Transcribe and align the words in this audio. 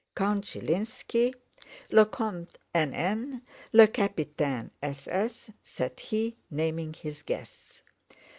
"Count 0.15 0.45
Zhilínski—le 0.45 2.05
Comte 2.07 2.57
N. 2.73 2.91
N.—le 2.91 3.87
Capitaine 3.89 4.71
S. 4.81 5.07
S.," 5.07 5.51
said 5.61 5.99
he, 5.99 6.35
naming 6.49 6.91
his 6.93 7.21
guests. 7.21 7.83